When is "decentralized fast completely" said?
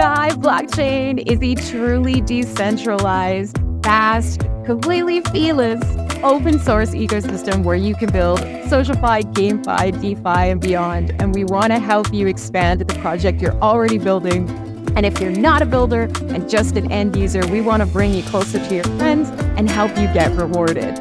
2.22-5.20